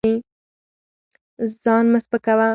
ځان 1.63 1.83
مه 1.91 1.99
سپکوه. 2.03 2.47